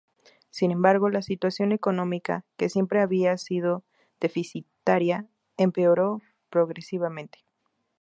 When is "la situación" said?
1.11-1.71